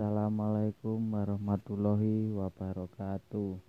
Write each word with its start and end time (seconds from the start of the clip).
Assalamualaikum 0.00 1.12
warahmatullahi 1.12 2.32
wabarakatuh. 2.32 3.60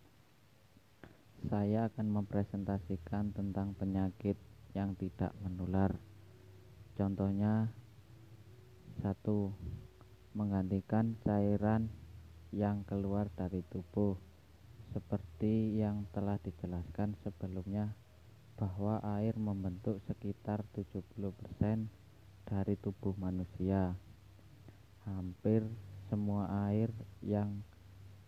Saya 1.52 1.92
akan 1.92 2.08
mempresentasikan 2.08 3.36
tentang 3.36 3.76
penyakit 3.76 4.40
yang 4.72 4.96
tidak 4.96 5.36
menular. 5.44 5.92
Contohnya, 6.96 7.76
satu, 9.04 9.52
menggantikan 10.32 11.20
cairan 11.28 11.92
yang 12.56 12.88
keluar 12.88 13.28
dari 13.36 13.60
tubuh, 13.68 14.16
seperti 14.96 15.84
yang 15.84 16.08
telah 16.16 16.40
dijelaskan 16.40 17.20
sebelumnya 17.28 17.92
bahwa 18.56 19.04
air 19.20 19.36
membentuk 19.36 20.00
sekitar 20.08 20.64
70% 20.80 21.92
dari 22.48 22.80
tubuh 22.80 23.20
manusia. 23.20 24.00
Hampir 25.04 25.91
semua 26.12 26.68
air 26.68 26.92
yang 27.24 27.64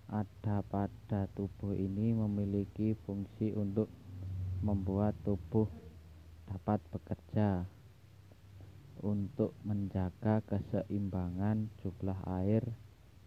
ada 0.07 0.63
pada 0.63 1.27
tubuh 1.35 1.75
ini 1.75 2.15
memiliki 2.15 2.95
fungsi 3.03 3.51
untuk 3.59 3.91
membuat 4.63 5.19
tubuh 5.27 5.67
dapat 6.47 6.79
bekerja. 6.95 7.67
Untuk 9.03 9.51
menjaga 9.67 10.39
keseimbangan 10.47 11.67
jumlah 11.83 12.23
air 12.39 12.63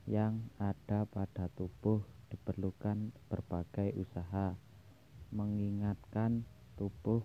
yang 0.09 0.41
ada 0.56 1.05
pada 1.05 1.52
tubuh 1.52 2.00
diperlukan 2.33 3.12
berbagai 3.28 3.92
usaha. 4.00 4.56
Mengingatkan 5.36 6.48
tubuh 6.80 7.20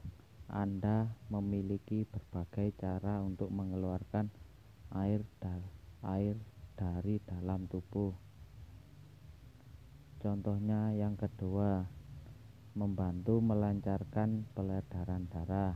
Anda 0.52 1.16
memiliki 1.32 2.04
berbagai 2.12 2.76
cara 2.76 3.24
untuk 3.24 3.48
mengeluarkan 3.56 4.28
air 4.92 5.24
air 6.04 6.36
dari 6.76 7.22
dalam 7.28 7.68
tubuh. 7.68 8.14
Contohnya 10.22 10.94
yang 10.94 11.18
kedua, 11.18 11.82
membantu 12.78 13.42
melancarkan 13.42 14.48
peredaran 14.54 15.28
darah. 15.28 15.76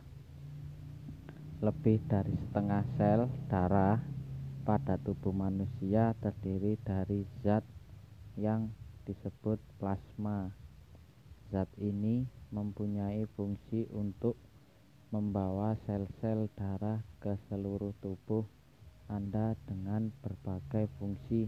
Lebih 1.60 2.00
dari 2.08 2.32
setengah 2.32 2.84
sel 2.96 3.28
darah 3.50 4.00
pada 4.64 4.96
tubuh 5.02 5.34
manusia 5.34 6.14
terdiri 6.22 6.78
dari 6.86 7.26
zat 7.44 7.66
yang 8.38 8.72
disebut 9.10 9.58
plasma. 9.82 10.52
Zat 11.50 11.70
ini 11.78 12.26
mempunyai 12.54 13.28
fungsi 13.34 13.86
untuk 13.92 14.38
membawa 15.14 15.78
sel-sel 15.86 16.50
darah 16.58 17.00
ke 17.22 17.38
seluruh 17.48 17.94
tubuh 18.02 18.44
anda 19.06 19.54
dengan 19.70 20.10
berbagai 20.26 20.90
fungsi 20.98 21.46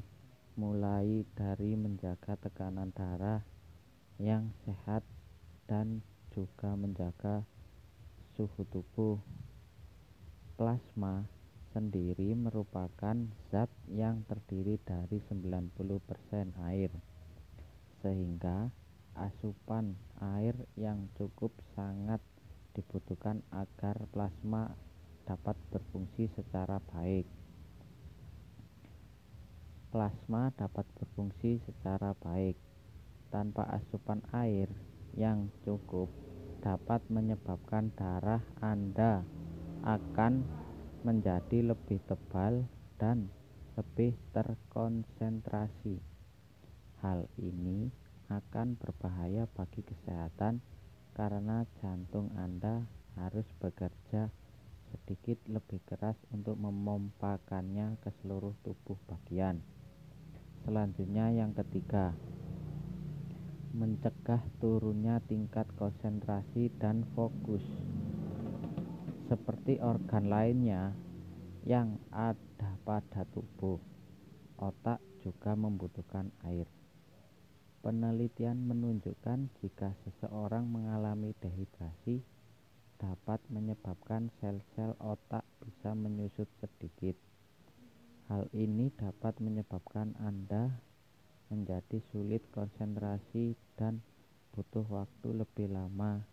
mulai 0.58 1.26
dari 1.34 1.74
menjaga 1.74 2.38
tekanan 2.38 2.94
darah 2.94 3.42
yang 4.22 4.54
sehat 4.66 5.02
dan 5.66 6.06
juga 6.34 6.78
menjaga 6.78 7.46
suhu 8.38 8.62
tubuh. 8.70 9.18
Plasma 10.58 11.26
sendiri 11.74 12.34
merupakan 12.34 13.18
zat 13.50 13.70
yang 13.90 14.22
terdiri 14.26 14.78
dari 14.82 15.18
90% 15.30 15.74
air. 16.66 16.94
Sehingga 18.02 18.70
asupan 19.18 19.98
air 20.22 20.54
yang 20.78 21.10
cukup 21.18 21.54
sangat 21.74 22.22
dibutuhkan 22.78 23.42
agar 23.50 23.98
plasma 24.14 24.78
dapat 25.26 25.58
berfungsi 25.74 26.30
secara 26.38 26.78
baik. 26.94 27.26
Plasma 29.98 30.54
dapat 30.54 30.86
berfungsi 30.94 31.58
secara 31.66 32.14
baik 32.22 32.54
tanpa 33.34 33.66
asupan 33.66 34.22
air 34.30 34.70
yang 35.18 35.50
cukup 35.66 36.06
dapat 36.62 37.02
menyebabkan 37.10 37.90
darah 37.98 38.46
Anda 38.62 39.26
akan 39.82 40.46
menjadi 41.02 41.74
lebih 41.74 41.98
tebal 42.06 42.70
dan 43.02 43.34
lebih 43.74 44.14
terkonsentrasi. 44.38 45.98
Hal 47.02 47.26
ini 47.42 47.90
akan 48.30 48.78
berbahaya 48.78 49.50
bagi 49.50 49.82
kesehatan 49.82 50.62
karena 51.18 51.66
jantung 51.82 52.30
Anda 52.38 52.86
harus 53.18 53.50
bekerja 53.58 54.30
sedikit 54.94 55.42
lebih 55.50 55.82
keras 55.90 56.22
untuk 56.30 56.54
memompakannya 56.62 57.98
ke 57.98 58.14
seluruh 58.22 58.54
tubuh 58.62 59.02
bagian. 59.10 59.58
Selanjutnya 60.68 61.32
yang 61.32 61.56
ketiga, 61.56 62.12
mencegah 63.72 64.44
turunnya 64.60 65.24
tingkat 65.24 65.64
konsentrasi 65.80 66.68
dan 66.76 67.08
fokus. 67.16 67.64
Seperti 69.32 69.80
organ 69.80 70.28
lainnya 70.28 70.92
yang 71.64 71.96
ada 72.12 72.76
pada 72.84 73.24
tubuh, 73.32 73.80
otak 74.60 75.00
juga 75.24 75.56
membutuhkan 75.56 76.36
air. 76.44 76.68
Penelitian 77.80 78.60
menunjukkan 78.68 79.48
jika 79.64 79.96
seseorang 80.04 80.68
mengalami 80.68 81.32
dehidrasi 81.40 82.20
dapat 83.00 83.40
menyebabkan 83.48 84.36
sel-sel 84.44 85.00
otak 85.00 85.48
bisa 85.64 85.96
menyusut 85.96 86.52
sedikit. 86.60 87.16
Hal 88.28 88.52
ini 88.52 88.92
dapat 88.92 89.40
menyebabkan 89.40 90.12
Anda 90.20 90.84
menjadi 91.48 92.04
sulit 92.12 92.44
konsentrasi 92.52 93.56
dan 93.80 94.04
butuh 94.52 94.84
waktu 94.84 95.32
lebih 95.32 95.72
lama 95.72 96.28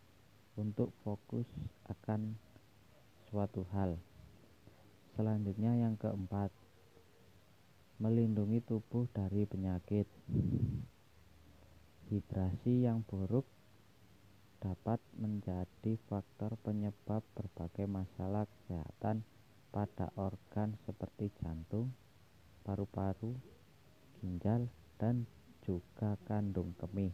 untuk 0.58 0.90
fokus 1.06 1.46
akan 1.86 2.34
suatu 3.30 3.62
hal. 3.70 3.94
Selanjutnya 5.14 5.78
yang 5.78 5.94
keempat, 5.94 6.50
melindungi 8.02 8.58
tubuh 8.66 9.06
dari 9.14 9.46
penyakit. 9.46 10.10
Hidrasi 12.10 12.90
yang 12.90 13.06
buruk 13.06 13.46
dapat 14.58 14.98
menjadi 15.14 15.94
faktor 16.10 16.58
penyebab 16.66 17.22
berbagai 17.38 17.86
masalah 17.86 18.50
kesehatan 18.50 19.22
pada 19.74 20.14
organ 20.14 20.78
seperti 20.86 21.34
jantung, 21.42 21.90
paru-paru, 22.62 23.34
ginjal, 24.22 24.70
dan 25.02 25.26
juga 25.66 26.14
kandung 26.30 26.78
kemih. 26.78 27.10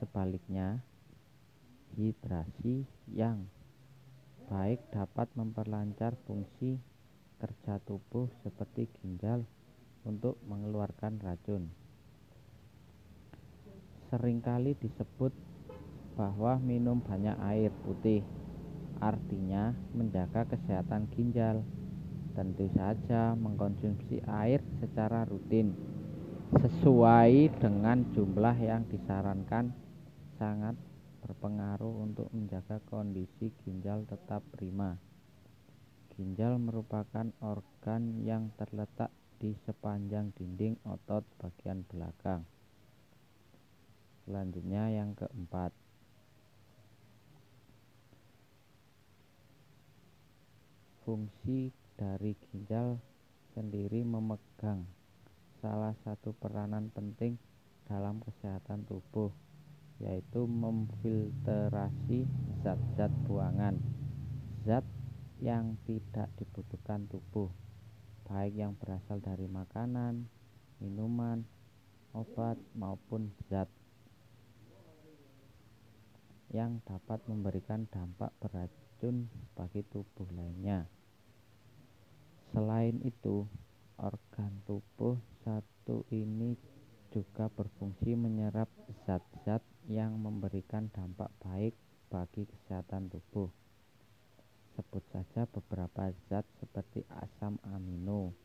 Sebaliknya, 0.00 0.80
hidrasi 1.92 2.88
yang 3.12 3.44
baik 4.48 4.80
dapat 4.88 5.28
memperlancar 5.36 6.16
fungsi 6.24 6.80
kerja 7.36 7.84
tubuh 7.84 8.32
seperti 8.40 8.88
ginjal 8.96 9.44
untuk 10.08 10.40
mengeluarkan 10.48 11.20
racun. 11.20 11.68
Seringkali 14.08 14.72
disebut 14.80 15.36
bahwa 16.16 16.56
minum 16.64 16.96
banyak 17.04 17.36
air 17.44 17.68
putih 17.84 18.24
artinya 19.00 19.76
menjaga 19.92 20.46
kesehatan 20.48 21.08
ginjal. 21.14 21.64
Tentu 22.36 22.68
saja 22.76 23.32
mengkonsumsi 23.32 24.20
air 24.28 24.60
secara 24.78 25.24
rutin 25.24 25.72
sesuai 26.54 27.58
dengan 27.58 28.06
jumlah 28.14 28.56
yang 28.60 28.86
disarankan 28.86 29.74
sangat 30.38 30.78
berpengaruh 31.26 32.06
untuk 32.06 32.30
menjaga 32.30 32.78
kondisi 32.86 33.50
ginjal 33.66 34.06
tetap 34.06 34.46
prima. 34.54 34.94
Ginjal 36.14 36.56
merupakan 36.56 37.28
organ 37.42 38.24
yang 38.24 38.54
terletak 38.56 39.10
di 39.36 39.52
sepanjang 39.68 40.32
dinding 40.32 40.80
otot 40.86 41.26
bagian 41.36 41.84
belakang. 41.90 42.46
Selanjutnya 44.24 44.90
yang 44.90 45.12
keempat, 45.12 45.76
fungsi 51.06 51.70
dari 51.94 52.34
ginjal 52.34 52.98
sendiri 53.54 54.02
memegang 54.02 54.90
salah 55.62 55.94
satu 56.02 56.34
peranan 56.34 56.90
penting 56.90 57.38
dalam 57.86 58.18
kesehatan 58.18 58.82
tubuh 58.90 59.30
yaitu 60.02 60.50
memfilterasi 60.50 62.26
zat-zat 62.66 63.14
buangan 63.30 63.78
zat 64.66 64.82
yang 65.38 65.78
tidak 65.86 66.26
dibutuhkan 66.34 67.06
tubuh 67.06 67.54
baik 68.26 68.58
yang 68.58 68.74
berasal 68.74 69.22
dari 69.22 69.46
makanan, 69.46 70.26
minuman, 70.82 71.46
obat 72.10 72.58
maupun 72.74 73.30
zat 73.46 73.70
yang 76.50 76.82
dapat 76.82 77.22
memberikan 77.30 77.86
dampak 77.86 78.34
beracun 78.42 79.30
bagi 79.54 79.86
tubuh 79.86 80.26
lainnya. 80.34 80.95
Selain 82.52 82.98
itu, 83.02 83.48
organ 83.96 84.52
tubuh 84.68 85.16
satu 85.42 86.04
ini 86.12 86.54
juga 87.10 87.48
berfungsi 87.48 88.12
menyerap 88.12 88.68
zat-zat 89.08 89.64
yang 89.88 90.18
memberikan 90.20 90.90
dampak 90.92 91.32
baik 91.40 91.72
bagi 92.12 92.44
kesehatan 92.44 93.08
tubuh. 93.08 93.48
Sebut 94.76 95.00
saja 95.08 95.48
beberapa 95.48 96.12
zat 96.28 96.44
seperti 96.60 97.08
asam 97.08 97.56
amino, 97.64 98.36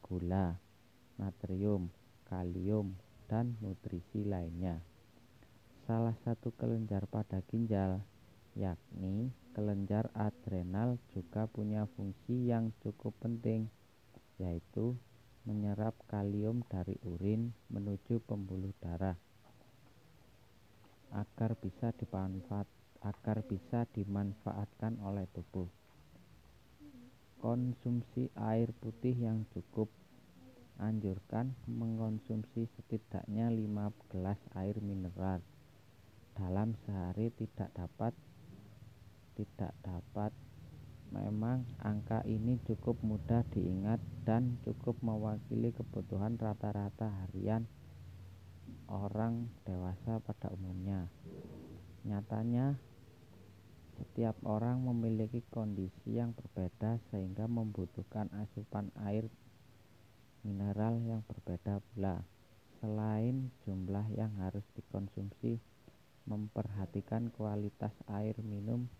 gula, 0.00 0.56
natrium, 1.20 1.92
kalium, 2.24 2.96
dan 3.28 3.60
nutrisi 3.60 4.24
lainnya. 4.24 4.80
Salah 5.84 6.16
satu 6.24 6.48
kelenjar 6.56 7.04
pada 7.04 7.44
ginjal 7.52 8.00
yakni 8.54 9.34
kelenjar 9.54 10.10
adrenal 10.14 10.98
juga 11.14 11.46
punya 11.46 11.86
fungsi 11.98 12.50
yang 12.50 12.70
cukup 12.82 13.14
penting, 13.22 13.70
yaitu 14.38 14.94
menyerap 15.44 15.94
kalium 16.08 16.64
dari 16.70 16.96
urin 17.04 17.52
menuju 17.70 18.22
pembuluh 18.24 18.72
darah. 18.80 19.18
Agar 21.14 21.54
bisa 21.58 21.94
dimanfaat 21.94 22.66
agar 23.04 23.44
bisa 23.44 23.84
dimanfaatkan 23.92 24.96
oleh 25.04 25.28
tubuh. 25.36 25.68
Konsumsi 27.38 28.32
air 28.40 28.72
putih 28.80 29.12
yang 29.12 29.44
cukup. 29.52 29.92
Anjurkan 30.80 31.54
mengkonsumsi 31.70 32.66
setidaknya 32.74 33.46
5 33.46 33.94
gelas 34.10 34.40
air 34.58 34.80
mineral. 34.82 35.38
Dalam 36.34 36.74
sehari 36.82 37.30
tidak 37.36 37.70
dapat 37.76 38.10
tidak 39.38 39.74
dapat 39.82 40.30
memang 41.10 41.62
angka 41.78 42.22
ini 42.26 42.58
cukup 42.66 42.98
mudah 43.04 43.46
diingat 43.54 44.02
dan 44.26 44.58
cukup 44.66 44.98
mewakili 45.02 45.70
kebutuhan 45.70 46.34
rata-rata 46.34 47.10
harian 47.22 47.68
orang 48.90 49.46
dewasa 49.62 50.18
pada 50.22 50.50
umumnya 50.50 51.06
nyatanya 52.02 52.78
setiap 53.94 54.34
orang 54.42 54.82
memiliki 54.82 55.46
kondisi 55.54 56.18
yang 56.18 56.34
berbeda 56.34 56.98
sehingga 57.14 57.46
membutuhkan 57.46 58.26
asupan 58.34 58.90
air 59.06 59.30
mineral 60.42 61.00
yang 61.00 61.22
berbeda 61.24 61.80
pula. 61.92 62.26
Selain 62.82 63.48
jumlah 63.64 64.04
yang 64.12 64.34
harus 64.42 64.66
dikonsumsi, 64.76 65.56
memperhatikan 66.28 67.32
kualitas 67.32 67.96
air 68.12 68.36
minum 68.44 68.90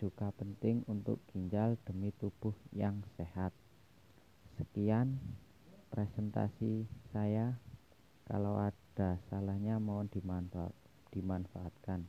juga 0.00 0.32
penting 0.32 0.80
untuk 0.88 1.20
ginjal 1.28 1.76
demi 1.84 2.08
tubuh 2.16 2.56
yang 2.72 3.04
sehat. 3.20 3.52
Sekian 4.56 5.20
presentasi 5.92 6.88
saya. 7.12 7.60
Kalau 8.24 8.56
ada 8.56 9.20
salahnya 9.28 9.76
mohon 9.76 10.08
dimanfaatkan. 11.12 12.08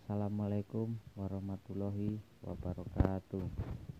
Assalamualaikum 0.00 0.96
warahmatullahi 1.18 2.22
wabarakatuh 2.40 3.91